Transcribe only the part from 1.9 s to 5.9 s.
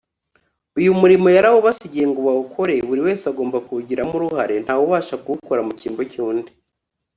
ngo bawukore. buri wese agomba kuwugiramo uruhare; nta wubasha kuwukora mu